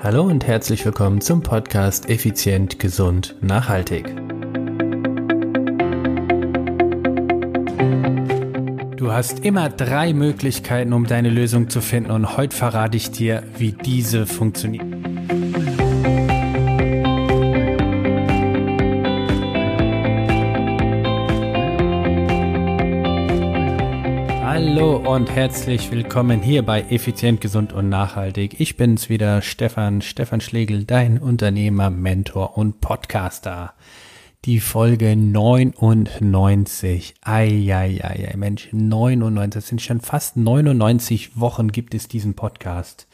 [0.00, 4.06] Hallo und herzlich willkommen zum Podcast Effizient, Gesund, Nachhaltig.
[8.96, 13.42] Du hast immer drei Möglichkeiten, um deine Lösung zu finden und heute verrate ich dir,
[13.56, 14.97] wie diese funktioniert.
[25.08, 28.60] Und herzlich willkommen hier bei Effizient, Gesund und Nachhaltig.
[28.60, 33.72] Ich bin's wieder, Stefan, Stefan Schlegel, dein Unternehmer, Mentor und Podcaster.
[34.44, 37.14] Die Folge 99.
[37.22, 39.54] Eieiei, Mensch, 99.
[39.54, 43.08] Das sind schon fast 99 Wochen gibt es diesen Podcast.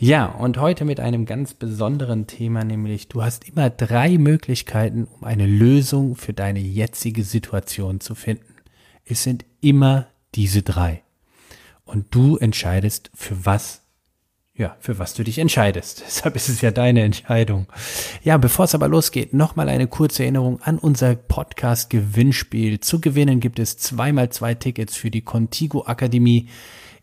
[0.00, 5.22] Ja, und heute mit einem ganz besonderen Thema, nämlich du hast immer drei Möglichkeiten, um
[5.22, 8.56] eine Lösung für deine jetzige Situation zu finden.
[9.04, 11.04] Es sind immer diese drei.
[11.90, 13.82] Und du entscheidest, für was,
[14.54, 16.04] ja, für was du dich entscheidest.
[16.06, 17.66] Deshalb ist es ja deine Entscheidung.
[18.22, 22.78] Ja, bevor es aber losgeht, nochmal eine kurze Erinnerung an unser Podcast Gewinnspiel.
[22.78, 26.48] Zu gewinnen gibt es zweimal zwei Tickets für die Contigo Akademie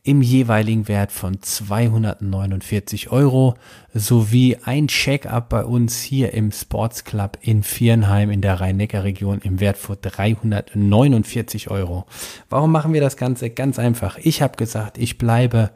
[0.07, 3.55] im jeweiligen Wert von 249 Euro
[3.93, 9.59] sowie ein Check-up bei uns hier im Sports Club in Viernheim in der Rhein-Neckar-Region im
[9.59, 12.05] Wert von 349 Euro.
[12.49, 13.49] Warum machen wir das Ganze?
[13.49, 14.17] Ganz einfach.
[14.19, 15.71] Ich habe gesagt, ich bleibe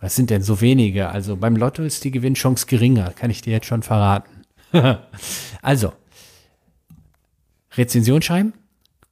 [0.00, 1.08] Was sind denn so wenige?
[1.08, 4.42] Also beim Lotto ist die Gewinnchance geringer, kann ich dir jetzt schon verraten.
[5.62, 5.94] also,
[7.74, 8.52] Rezension schreiben,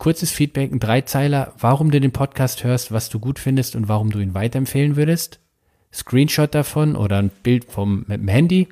[0.00, 4.10] Kurzes Feedback, ein Dreizeiler, warum du den Podcast hörst, was du gut findest und warum
[4.10, 5.40] du ihn weiterempfehlen würdest.
[5.92, 8.68] Screenshot davon oder ein Bild vom mit dem Handy.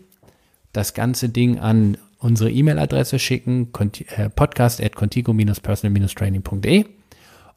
[0.72, 3.68] Das ganze Ding an unsere E-Mail-Adresse schicken,
[4.16, 6.86] äh, podcast at contigo-personal-training.de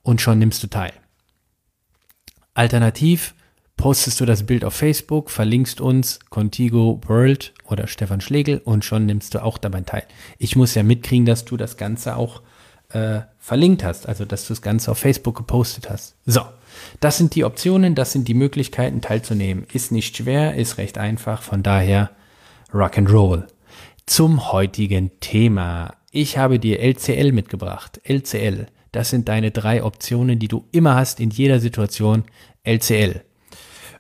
[0.04, 0.92] und schon nimmst du teil.
[2.54, 3.36] Alternativ
[3.78, 9.06] postest du das Bild auf Facebook, verlinkst uns Contigo World oder Stefan Schlegel und schon
[9.06, 10.04] nimmst du auch dabei teil.
[10.40, 12.42] Ich muss ja mitkriegen, dass du das Ganze auch
[12.94, 16.16] äh, verlinkt hast, also dass du das Ganze auf Facebook gepostet hast.
[16.26, 16.42] So,
[17.00, 19.66] das sind die Optionen, das sind die Möglichkeiten teilzunehmen.
[19.72, 22.12] Ist nicht schwer, ist recht einfach, von daher
[22.74, 23.48] Rock and Roll.
[24.06, 25.96] Zum heutigen Thema.
[26.12, 28.02] Ich habe dir LCL mitgebracht.
[28.04, 32.26] LCL, das sind deine drei Optionen, die du immer hast in jeder Situation.
[32.64, 33.22] LCL.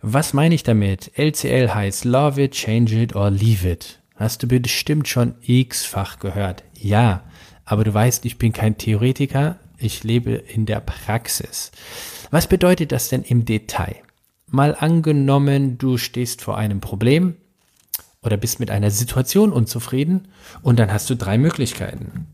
[0.01, 1.11] Was meine ich damit?
[1.15, 3.99] LCL heißt Love it, Change it or Leave it.
[4.15, 6.63] Hast du bestimmt schon x-fach gehört.
[6.73, 7.23] Ja,
[7.71, 11.71] aber du weißt, ich bin kein Theoretiker, ich lebe in der Praxis.
[12.29, 13.95] Was bedeutet das denn im Detail?
[14.47, 17.35] Mal angenommen, du stehst vor einem Problem
[18.21, 20.27] oder bist mit einer Situation unzufrieden
[20.61, 22.27] und dann hast du drei Möglichkeiten.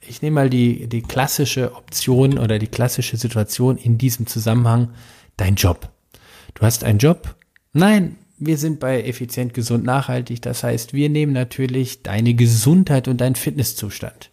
[0.00, 4.88] Ich nehme mal die, die klassische Option oder die klassische Situation in diesem Zusammenhang,
[5.36, 5.90] dein Job.
[6.54, 7.36] Du hast einen Job?
[7.74, 10.40] Nein, wir sind bei effizient, gesund, nachhaltig.
[10.40, 14.31] Das heißt, wir nehmen natürlich deine Gesundheit und deinen Fitnesszustand.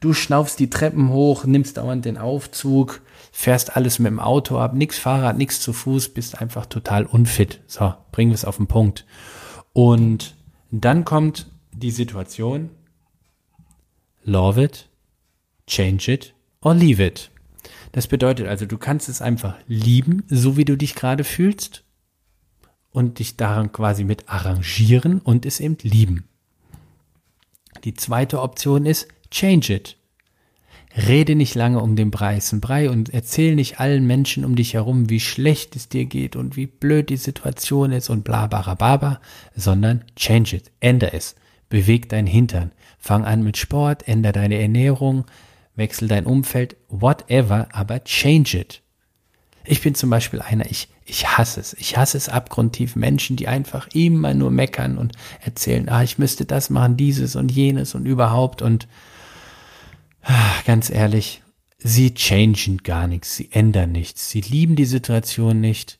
[0.00, 3.00] Du schnaufst die Treppen hoch, nimmst dauernd den Aufzug,
[3.32, 7.60] fährst alles mit dem Auto ab, nix Fahrrad, nix zu Fuß, bist einfach total unfit.
[7.66, 9.06] So, bringen wir es auf den Punkt.
[9.72, 10.36] Und
[10.70, 12.70] dann kommt die Situation,
[14.24, 14.88] love it,
[15.66, 17.30] change it or leave it.
[17.92, 21.84] Das bedeutet also, du kannst es einfach lieben, so wie du dich gerade fühlst
[22.90, 26.28] und dich daran quasi mit arrangieren und es eben lieben.
[27.84, 29.96] Die zweite Option ist change it.
[30.96, 35.10] Rede nicht lange um den Preisen Brei und erzähl nicht allen Menschen um dich herum,
[35.10, 39.20] wie schlecht es dir geht und wie blöd die Situation ist und bla bla bla,
[39.56, 41.34] sondern change it, ändere es,
[41.68, 45.24] beweg dein Hintern, fang an mit Sport, ändere deine Ernährung,
[45.74, 48.82] wechsel dein Umfeld, whatever, aber change it.
[49.64, 51.72] Ich bin zum Beispiel einer, ich, ich hasse es.
[51.74, 52.96] Ich hasse es abgrundtief.
[52.96, 57.50] Menschen, die einfach immer nur meckern und erzählen, ah, ich müsste das machen, dieses und
[57.50, 58.86] jenes und überhaupt und
[60.64, 61.42] ganz ehrlich,
[61.78, 65.98] sie changen gar nichts, sie ändern nichts, sie lieben die Situation nicht,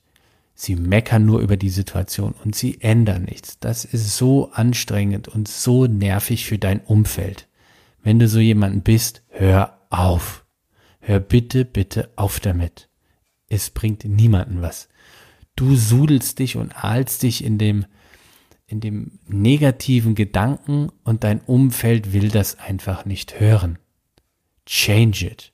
[0.55, 3.59] sie meckern nur über die Situation und sie ändern nichts.
[3.59, 7.49] Das ist so anstrengend und so nervig für dein Umfeld.
[8.03, 10.45] Wenn du so jemanden bist, hör auf.
[11.01, 12.89] Hör bitte, bitte auf damit.
[13.49, 14.89] Es bringt niemanden was.
[15.57, 17.85] Du sudelst dich und ahlst dich in dem,
[18.67, 23.79] in dem negativen Gedanken und dein Umfeld will das einfach nicht hören.
[24.67, 25.53] Change it.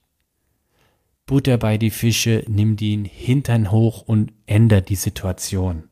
[1.26, 5.84] Butter bei die Fische, nimm den Hintern hoch und änder die Situation.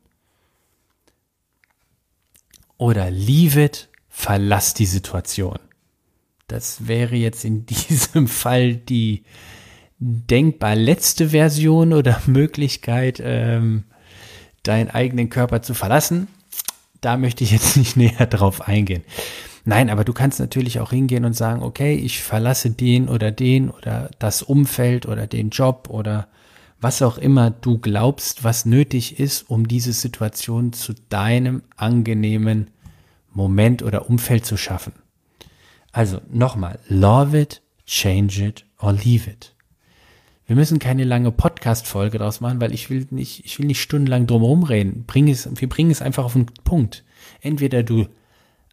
[2.77, 5.59] Oder leave it, verlass die Situation.
[6.47, 9.23] Das wäre jetzt in diesem Fall die,
[9.99, 13.83] denkbar letzte Version oder Möglichkeit, ähm,
[14.63, 16.27] deinen eigenen Körper zu verlassen.
[17.01, 19.03] Da möchte ich jetzt nicht näher drauf eingehen.
[19.69, 23.69] Nein, aber du kannst natürlich auch hingehen und sagen, okay, ich verlasse den oder den
[23.69, 26.27] oder das Umfeld oder den Job oder
[26.81, 32.71] was auch immer du glaubst, was nötig ist, um diese Situation zu deinem angenehmen
[33.31, 34.93] Moment oder Umfeld zu schaffen.
[35.91, 39.53] Also nochmal, love it, change it or leave it.
[40.47, 44.25] Wir müssen keine lange Podcast-Folge draus machen, weil ich will nicht, ich will nicht stundenlang
[44.25, 45.03] drumherum reden.
[45.05, 47.03] Bring es, wir bringen es einfach auf den Punkt.
[47.41, 48.07] Entweder du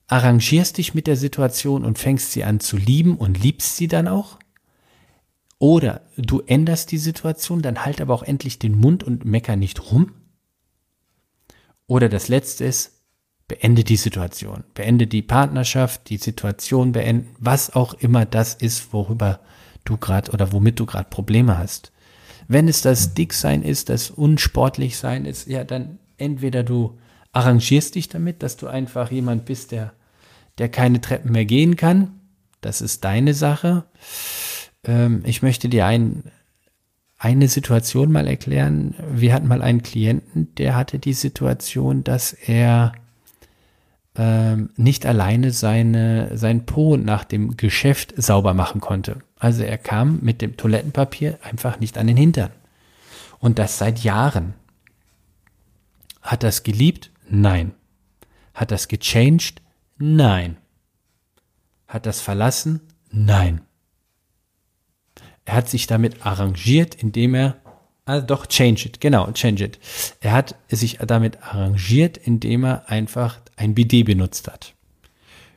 [0.08, 4.08] arrangierst dich mit der Situation und fängst sie an zu lieben und liebst sie dann
[4.08, 4.38] auch.
[5.58, 9.90] Oder du änderst die Situation, dann halt aber auch endlich den Mund und mecker nicht
[9.90, 10.12] rum.
[11.86, 12.92] Oder das letzte ist,
[13.48, 14.64] beende die Situation.
[14.74, 19.40] Beende die Partnerschaft, die Situation beenden, was auch immer das ist, worüber
[19.84, 21.92] du gerade oder womit du gerade Probleme hast.
[22.48, 26.98] Wenn es das Dicksein ist, das Unsportlichsein ist, ja, dann entweder du
[27.32, 29.92] arrangierst dich damit, dass du einfach jemand bist, der,
[30.58, 32.20] der keine Treppen mehr gehen kann.
[32.60, 33.84] Das ist deine Sache.
[34.84, 36.24] Ähm, ich möchte dir ein,
[37.18, 38.94] eine Situation mal erklären.
[39.12, 42.92] Wir hatten mal einen Klienten, der hatte die Situation, dass er
[44.16, 49.18] ähm, nicht alleine seine, sein Po nach dem Geschäft sauber machen konnte.
[49.38, 52.50] Also er kam mit dem Toilettenpapier einfach nicht an den Hintern.
[53.38, 54.54] Und das seit Jahren.
[56.22, 57.10] Hat das geliebt?
[57.28, 57.74] Nein.
[58.54, 59.62] Hat das gechanged?
[59.98, 60.56] Nein.
[61.88, 62.80] Hat das verlassen?
[63.10, 63.60] Nein.
[65.44, 67.56] Er hat sich damit arrangiert, indem er,
[68.04, 69.78] ah, doch, change it, genau, change it.
[70.20, 74.74] Er hat sich damit arrangiert, indem er einfach ein Bidet benutzt hat.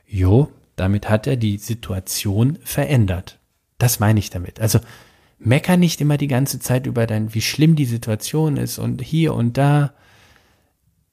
[0.06, 3.38] Jo, damit hat er die Situation verändert.
[3.78, 4.60] Das meine ich damit.
[4.60, 4.80] Also
[5.38, 9.34] mecker nicht immer die ganze Zeit über dein, wie schlimm die Situation ist und hier
[9.34, 9.94] und da.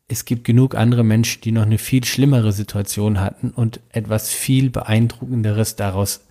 [0.07, 4.69] Es gibt genug andere Menschen, die noch eine viel schlimmere Situation hatten und etwas viel
[4.69, 6.21] beeindruckenderes daraus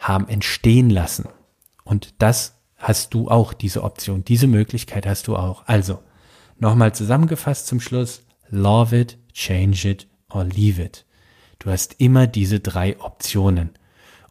[0.00, 1.28] haben entstehen lassen.
[1.84, 5.66] Und das hast du auch, diese Option, diese Möglichkeit hast du auch.
[5.66, 6.00] Also,
[6.58, 11.06] nochmal zusammengefasst zum Schluss, love it, change it or leave it.
[11.60, 13.70] Du hast immer diese drei Optionen.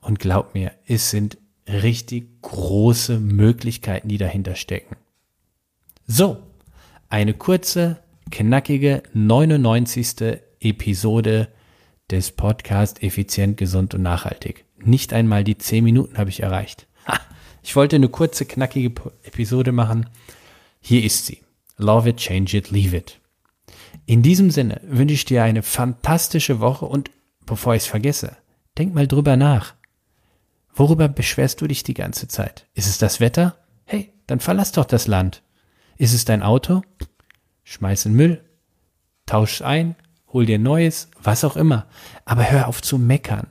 [0.01, 1.37] Und glaub mir, es sind
[1.67, 4.97] richtig große Möglichkeiten, die dahinter stecken.
[6.05, 6.37] So,
[7.09, 10.41] eine kurze, knackige 99.
[10.59, 11.49] Episode
[12.09, 14.65] des Podcasts Effizient, Gesund und Nachhaltig.
[14.77, 16.87] Nicht einmal die 10 Minuten habe ich erreicht.
[17.07, 17.19] Ha,
[17.61, 20.09] ich wollte eine kurze, knackige Episode machen.
[20.79, 21.41] Hier ist sie.
[21.77, 23.19] Love it, change it, leave it.
[24.05, 27.11] In diesem Sinne wünsche ich dir eine fantastische Woche und
[27.45, 28.37] bevor ich es vergesse,
[28.77, 29.75] denk mal drüber nach.
[30.73, 32.67] Worüber beschwerst du dich die ganze Zeit?
[32.73, 33.57] Ist es das Wetter?
[33.85, 35.43] Hey, dann verlass doch das Land.
[35.97, 36.81] Ist es dein Auto?
[37.63, 38.43] Schmeiß in Müll,
[39.25, 39.95] tausch ein,
[40.31, 41.87] hol dir Neues, was auch immer.
[42.25, 43.47] Aber hör auf zu meckern.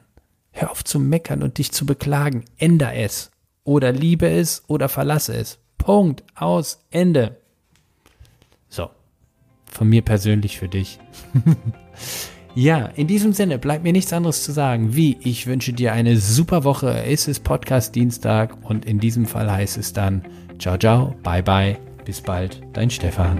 [0.50, 2.44] Hör auf zu meckern und dich zu beklagen.
[2.58, 3.30] Änder es.
[3.64, 5.58] Oder liebe es oder verlasse es.
[5.78, 6.24] Punkt.
[6.34, 6.84] Aus.
[6.90, 7.38] Ende.
[8.68, 8.90] So.
[9.66, 10.98] Von mir persönlich für dich.
[12.54, 16.18] Ja, in diesem Sinne bleibt mir nichts anderes zu sagen, wie ich wünsche dir eine
[16.18, 17.02] super Woche.
[17.04, 20.22] Es ist Podcast Dienstag und in diesem Fall heißt es dann
[20.58, 23.38] ciao ciao, bye bye, bis bald, dein Stefan.